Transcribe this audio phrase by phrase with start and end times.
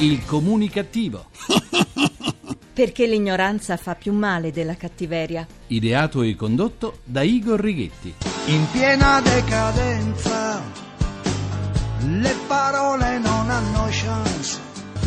[0.00, 1.26] Il comunicativo.
[2.72, 5.46] Perché l'ignoranza fa più male della cattiveria.
[5.66, 8.14] Ideato e condotto da Igor Righetti.
[8.46, 10.62] In piena decadenza,
[12.06, 14.29] le parole non hanno chance.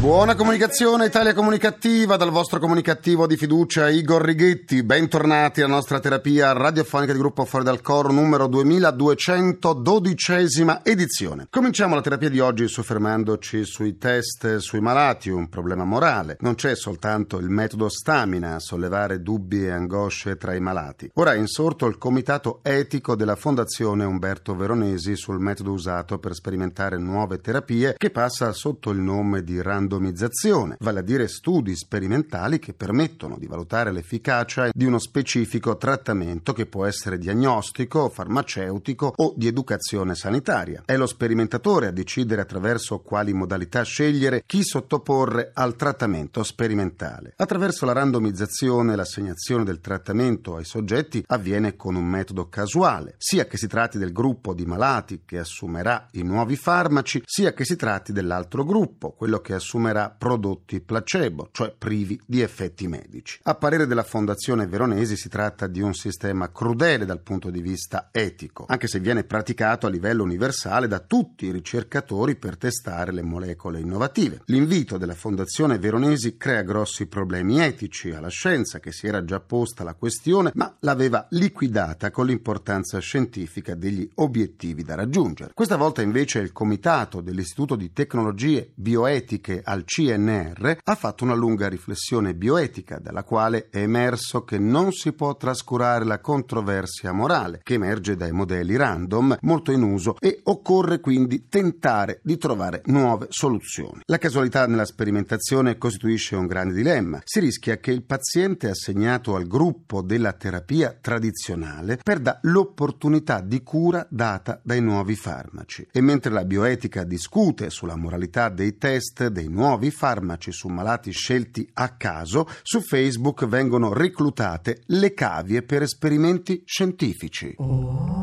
[0.04, 4.84] Buona comunicazione Italia Comunicativa dal vostro comunicativo di fiducia Igor Righetti.
[4.84, 11.48] Bentornati alla nostra terapia radiofonica di gruppo Fuori dal Coro numero 2212 edizione.
[11.50, 16.36] Cominciamo la terapia di oggi soffermandoci sui test sui malati, un problema morale.
[16.42, 21.10] Non c'è soltanto il metodo stamina a sollevare dubbi e angosce tra i malati.
[21.14, 26.98] Ora è insorto il comitato etico della Fondazione Umberto Veronesi sul metodo usato per sperimentare
[26.98, 32.60] nuove terapie che passa sotto il nome di random randomizzazione, vale a dire studi sperimentali
[32.60, 39.34] che permettono di valutare l'efficacia di uno specifico trattamento che può essere diagnostico, farmaceutico o
[39.36, 40.84] di educazione sanitaria.
[40.86, 47.34] È lo sperimentatore a decidere attraverso quali modalità scegliere chi sottoporre al trattamento sperimentale.
[47.38, 53.58] Attraverso la randomizzazione l'assegnazione del trattamento ai soggetti avviene con un metodo casuale, sia che
[53.58, 58.12] si tratti del gruppo di malati che assumerà i nuovi farmaci, sia che si tratti
[58.12, 63.40] dell'altro gruppo, quello che assumerà assumerà prodotti placebo, cioè privi di effetti medici.
[63.44, 68.10] A parere della Fondazione Veronesi si tratta di un sistema crudele dal punto di vista
[68.12, 73.24] etico, anche se viene praticato a livello universale da tutti i ricercatori per testare le
[73.24, 74.42] molecole innovative.
[74.46, 79.84] L'invito della Fondazione Veronesi crea grossi problemi etici alla scienza che si era già posta
[79.84, 85.52] la questione, ma l'aveva liquidata con l'importanza scientifica degli obiettivi da raggiungere.
[85.54, 91.68] Questa volta invece il comitato dell'Istituto di Tecnologie Bioetiche al CNR ha fatto una lunga
[91.68, 97.76] riflessione bioetica dalla quale è emerso che non si può trascurare la controversia morale che
[97.76, 104.02] emerge dai modelli random molto in uso e occorre quindi tentare di trovare nuove soluzioni.
[104.06, 107.22] La casualità nella sperimentazione costituisce un grande dilemma.
[107.24, 114.06] Si rischia che il paziente assegnato al gruppo della terapia tradizionale perda l'opportunità di cura
[114.10, 119.92] data dai nuovi farmaci e mentre la bioetica discute sulla moralità dei test dei nuovi
[119.92, 127.54] farmaci su malati scelti a caso, su Facebook vengono reclutate le cavie per esperimenti scientifici.
[127.58, 128.23] Oh.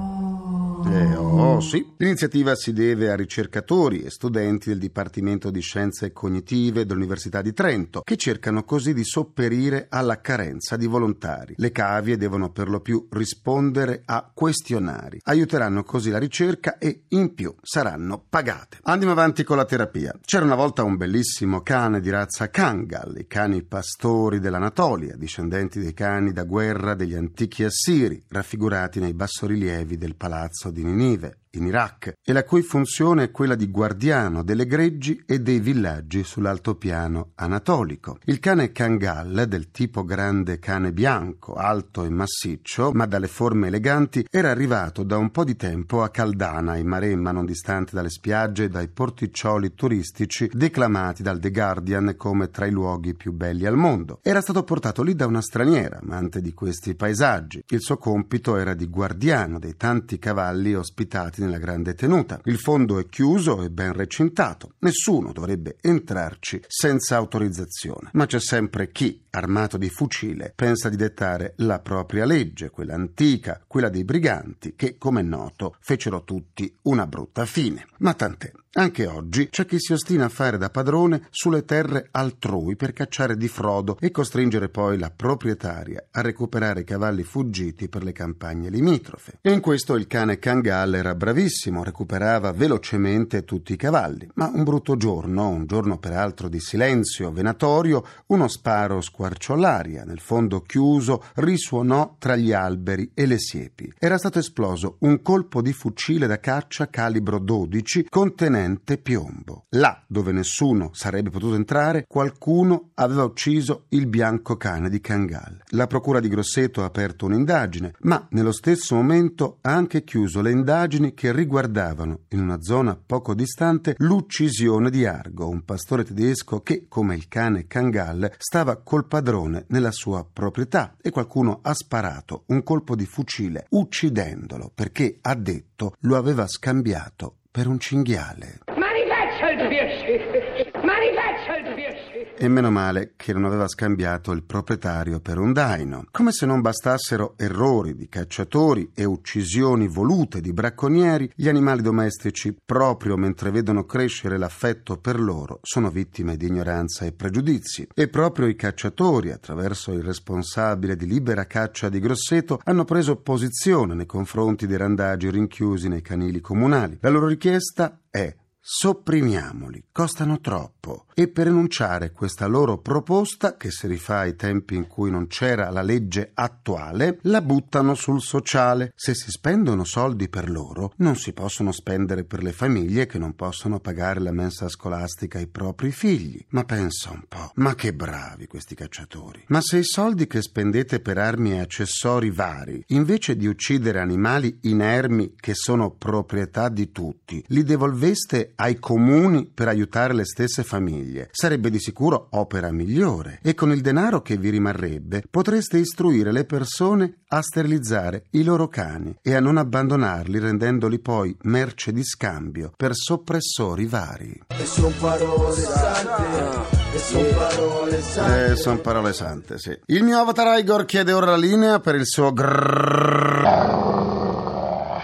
[0.87, 1.87] Eh, oh, sì.
[1.99, 8.01] L'iniziativa si deve a ricercatori e studenti del Dipartimento di Scienze Cognitive dell'Università di Trento,
[8.01, 11.55] che cercano così di sopperire alla carenza di volontari.
[11.57, 15.21] Le cavie devono per lo più rispondere a questionari.
[15.25, 18.79] Aiuteranno così la ricerca e in più saranno pagate.
[18.83, 20.19] Andiamo avanti con la terapia.
[20.25, 25.93] C'era una volta un bellissimo cane di razza Kangal, i cani pastori dell'Anatolia, discendenti dei
[25.93, 32.13] cani da guerra degli antichi assiri, raffigurati nei bassorilievi del palazzo di Ninive in Iraq
[32.25, 38.19] e la cui funzione è quella di guardiano delle greggi e dei villaggi sull'altopiano anatolico.
[38.25, 44.27] Il cane Kangal, del tipo grande cane bianco, alto e massiccio, ma dalle forme eleganti,
[44.31, 48.65] era arrivato da un po' di tempo a Caldana, in Maremma, non distante dalle spiagge
[48.65, 53.77] e dai porticcioli turistici declamati dal The Guardian come tra i luoghi più belli al
[53.77, 54.21] mondo.
[54.23, 57.65] Era stato portato lì da una straniera, amante di questi paesaggi.
[57.69, 62.41] Il suo compito era di guardiano dei tanti cavalli ospitati nella grande tenuta.
[62.45, 64.75] Il fondo è chiuso e ben recintato.
[64.81, 68.11] Nessuno dovrebbe entrarci senza autorizzazione.
[68.13, 73.61] Ma c'è sempre chi, armato di fucile, pensa di dettare la propria legge, quella antica,
[73.67, 77.87] quella dei briganti, che, come è noto, fecero tutti una brutta fine.
[77.99, 78.53] Ma tant'è.
[78.73, 83.37] Anche oggi c'è chi si ostina a fare da padrone sulle terre altrui per cacciare
[83.37, 88.71] di frodo e costringere poi la proprietaria a recuperare i cavalli fuggiti per le campagne
[88.71, 89.39] limitrofe.
[89.41, 94.31] E in questo il cane Kangal era bravissimo, recuperava velocemente tutti i cavalli.
[94.35, 99.20] Ma un brutto giorno, un giorno peraltro di silenzio venatorio, uno sparo squarciò
[99.57, 103.93] l'aria, nel fondo chiuso risuonò tra gli alberi e le siepi.
[103.99, 109.65] Era stato esploso un colpo di fucile da caccia calibro 12 contenente piombo.
[109.71, 115.63] Là dove nessuno sarebbe potuto entrare, qualcuno aveva ucciso il bianco cane di Kangal.
[115.69, 120.51] La procura di Grosseto ha aperto un'indagine, ma nello stesso momento ha anche chiuso le
[120.51, 126.87] indagini che riguardavano, in una zona poco distante, l'uccisione di Argo, un pastore tedesco che,
[126.89, 132.63] come il cane Kangal, stava col padrone nella sua proprietà e qualcuno ha sparato un
[132.63, 138.61] colpo di fucile uccidendolo perché, ha detto, lo aveva scambiato per un cinghiale.
[138.67, 139.01] Manifesto
[139.41, 140.71] rifaccia il piacere!
[140.85, 142.30] Ma rifaccia il piacere!
[142.43, 146.07] E meno male che non aveva scambiato il proprietario per un daino.
[146.11, 152.57] Come se non bastassero errori di cacciatori e uccisioni volute di bracconieri, gli animali domestici,
[152.65, 157.89] proprio mentre vedono crescere l'affetto per loro, sono vittime di ignoranza e pregiudizi.
[157.93, 163.93] E proprio i cacciatori, attraverso il responsabile di libera caccia di Grosseto, hanno preso posizione
[163.93, 166.97] nei confronti dei randagi rinchiusi nei canili comunali.
[167.03, 171.07] La loro richiesta è Sopprimiamoli, costano troppo.
[171.21, 175.69] E per enunciare questa loro proposta, che si rifà ai tempi in cui non c'era
[175.69, 178.95] la legge attuale, la buttano sul sociale.
[178.95, 183.37] Se si spendono soldi per loro, non si possono spendere per le famiglie che non
[183.37, 186.43] possono pagare la mensa scolastica ai propri figli.
[186.53, 189.45] Ma pensa un po', ma che bravi questi cacciatori.
[189.49, 194.61] Ma se i soldi che spendete per armi e accessori vari, invece di uccidere animali
[194.63, 201.09] inermi che sono proprietà di tutti, li devolveste ai comuni per aiutare le stesse famiglie.
[201.31, 206.45] Sarebbe di sicuro opera migliore e con il denaro che vi rimarrebbe potreste istruire le
[206.45, 212.73] persone a sterilizzare i loro cani e a non abbandonarli rendendoli poi merce di scambio
[212.77, 214.41] per soppressori vari.
[214.49, 218.51] E son parole sante, e son parole sante.
[218.53, 219.79] Eh, sono parole sante, sì.
[219.87, 223.81] Il mio avatar Igor chiede ora la linea per il suo grrrr.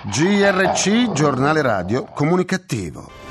[0.04, 3.25] GRC, giornale radio comunicativo.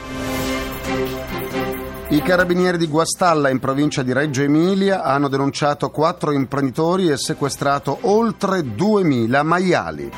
[2.16, 7.98] I carabinieri di Guastalla in provincia di Reggio Emilia hanno denunciato quattro imprenditori e sequestrato
[8.04, 10.10] oltre 2000 maiali.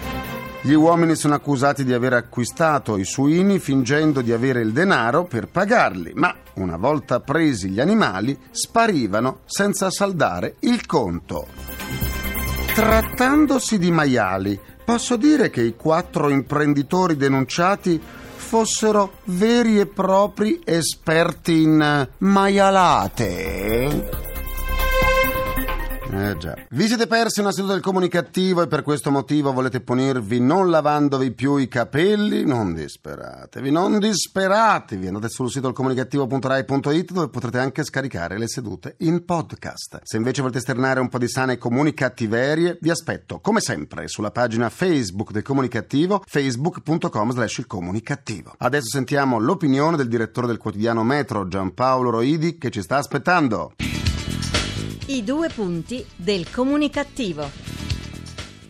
[0.62, 5.48] Gli uomini sono accusati di aver acquistato i suini fingendo di avere il denaro per
[5.48, 11.48] pagarli, ma una volta presi gli animali sparivano senza saldare il conto.
[12.76, 18.00] Trattandosi di maiali, posso dire che i quattro imprenditori denunciati
[18.48, 23.88] fossero veri e propri esperti in maialate.
[26.10, 26.56] Eh già.
[26.70, 31.32] Vi siete persi una seduta del comunicativo e per questo motivo volete punirvi non lavandovi
[31.32, 32.46] più i capelli?
[32.46, 35.08] Non disperatevi, non disperatevi.
[35.08, 40.00] Andate sul sito comunicativo.rai.it dove potrete anche scaricare le sedute in podcast.
[40.04, 44.70] Se invece volete esternare un po' di sane comunicattiverie, vi aspetto come sempre sulla pagina
[44.70, 48.54] Facebook del comunicativo facebook.com slash il comunicativo.
[48.58, 53.74] Adesso sentiamo l'opinione del direttore del quotidiano Metro Giampaolo Roidi che ci sta aspettando.
[55.10, 57.67] I due punti del comunicativo.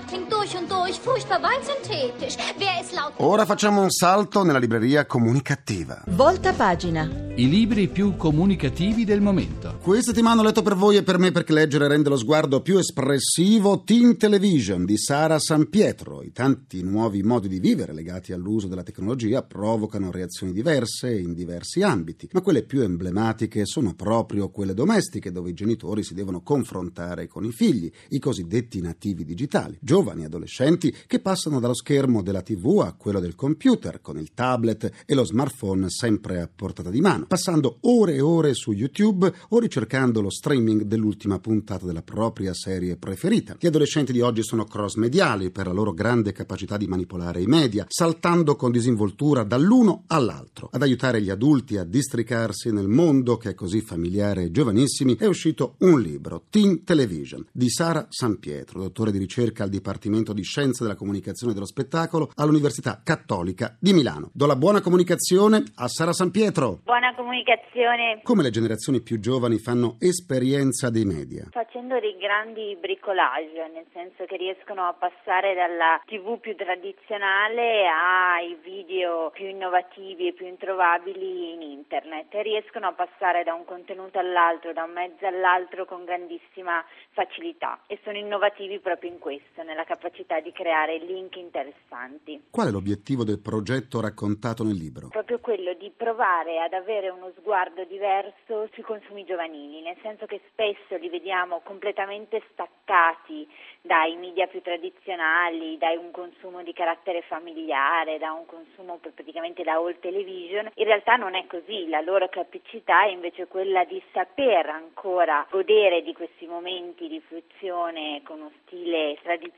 [0.00, 2.36] Dieses Wort klingt durch und durch furchtbar synthetisch.
[2.58, 3.12] Wer ist laut?
[3.16, 6.02] Ora facciamo un salto nella libreria comunicativa.
[6.08, 7.28] Volta pagina.
[7.34, 9.78] I libri più comunicativi del momento.
[9.80, 12.78] Questa settimana ho letto per voi e per me perché leggere rende lo sguardo più
[12.78, 16.22] espressivo Teen Television di Sara San Pietro.
[16.22, 21.82] I tanti nuovi modi di vivere legati all'uso della tecnologia provocano reazioni diverse in diversi
[21.82, 27.26] ambiti, ma quelle più emblematiche sono proprio quelle domestiche dove i genitori si devono confrontare
[27.26, 32.80] con i figli, i cosiddetti nativi digitali, giovani adolescenti che passano dallo schermo della TV
[32.84, 37.26] a quello del computer con il tablet e lo smartphone sempre a portata di mano,
[37.26, 42.96] passando ore e ore su YouTube o ricercando lo streaming dell'ultima puntata della propria serie
[42.98, 43.56] preferita.
[43.58, 47.84] Gli adolescenti di oggi sono cross-mediali per la loro grande capacità di manipolare i media,
[47.88, 50.68] saltando con disinvoltura dall'uno all'altro.
[50.70, 55.26] Ad aiutare gli adulti a districarsi nel mondo che è così familiare ai giovanissimi è
[55.26, 60.42] uscito un libro, Teen Television, di Sara San Pietro, dottore di ricerca al Dipartimento di
[60.42, 64.28] Scienze della Comunicazione e dello Spettacolo all'Università Cattolica di Milano.
[64.34, 66.80] Do la buona comunicazione a Sara San Pietro.
[66.84, 68.20] Buona comunicazione.
[68.22, 71.46] Come le generazioni più giovani fanno esperienza dei media?
[71.50, 78.58] Facendo dei grandi bricolage, nel senso che riescono a passare dalla TV più tradizionale ai
[78.62, 84.18] video più innovativi e più introvabili in internet e riescono a passare da un contenuto
[84.18, 89.84] all'altro, da un mezzo all'altro con grandissima facilità e sono innovativi proprio in questo, nella
[89.84, 92.48] capacità di creare link interessanti.
[92.50, 95.08] Qual è l'obiettivo del progetto raccontato nel libro?
[95.08, 100.40] Proprio quello di provare ad avere uno sguardo diverso sui consumi giovanili, nel senso che
[100.50, 103.48] spesso li vediamo completamente staccati
[103.80, 109.74] dai media più tradizionali, da un consumo di carattere familiare, da un consumo praticamente da
[109.74, 110.70] all television.
[110.74, 116.02] In realtà non è così, la loro capacità è invece quella di saper ancora godere
[116.02, 119.49] di questi momenti di fruizione con uno stile tradizionale,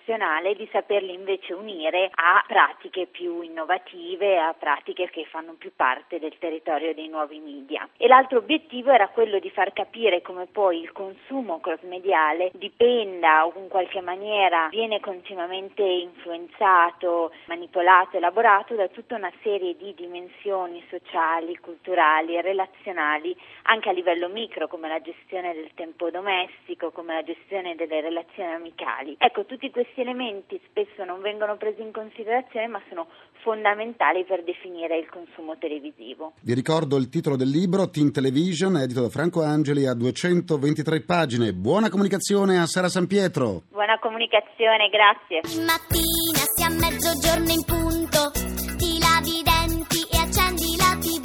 [0.54, 6.36] di saperli invece unire a pratiche più innovative, a pratiche che fanno più parte del
[6.38, 7.88] territorio dei nuovi media.
[7.96, 13.52] E l'altro obiettivo era quello di far capire come poi il consumo cross-mediale dipenda o
[13.56, 21.58] in qualche maniera viene continuamente influenzato, manipolato, elaborato da tutta una serie di dimensioni sociali,
[21.58, 27.22] culturali e relazionali anche a livello micro come la gestione del tempo domestico, come la
[27.22, 29.14] gestione delle relazioni amicali.
[29.18, 33.06] Ecco, tutti questi elementi spesso non vengono presi in considerazione ma sono
[33.42, 36.32] fondamentali per definire il consumo televisivo.
[36.40, 41.52] Vi ricordo il titolo del libro, Teen Television, edito da Franco Angeli, a 223 pagine.
[41.52, 43.62] Buona comunicazione a Sara San Pietro.
[43.70, 45.40] Buona comunicazione, grazie.
[45.64, 48.30] Mattina sia mezzogiorno in punto,
[48.78, 51.22] ti lavi i denti e accendi la tv.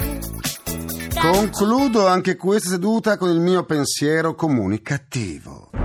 [1.20, 5.77] Concludo anche questa seduta con il mio pensiero comunicativo.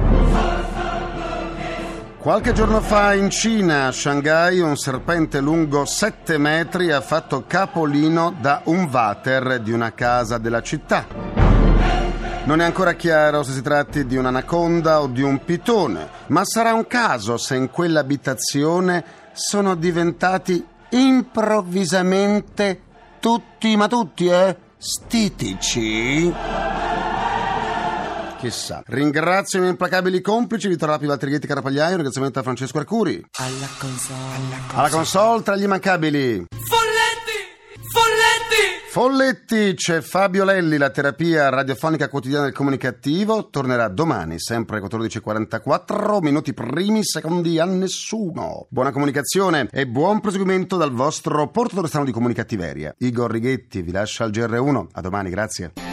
[2.24, 8.34] Qualche giorno fa in Cina, a Shanghai, un serpente lungo 7 metri ha fatto capolino
[8.40, 11.06] da un water di una casa della città.
[12.46, 16.74] Non è ancora chiaro se si tratti di un'anaconda o di un pitone, ma sarà
[16.74, 19.04] un caso se in quell'abitazione
[19.34, 22.80] sono diventati improvvisamente
[23.20, 24.56] tutti, ma tutti, eh?
[24.78, 26.63] Stitici?
[28.44, 28.84] Chissà.
[28.88, 33.26] Ringrazio i miei implacabili complici, Vittorio Lapi, Valtrighetti, Carapagliaio, un ringraziamento a Francesco Arcuri.
[33.40, 34.18] Alla console.
[34.74, 36.48] Alla console tra gli immancabili.
[36.50, 37.80] Folletti!
[37.90, 38.90] Folletti!
[38.90, 46.22] Folletti, c'è Fabio Lelli, la terapia radiofonica quotidiana del comunicativo, tornerà domani, sempre alle 14.44,
[46.22, 48.68] minuti primi, secondi a nessuno.
[48.68, 52.94] Buona comunicazione e buon proseguimento dal vostro portatore strano di comunicattiveria.
[52.98, 55.93] Igor Righetti vi lascia al GR1, a domani, grazie.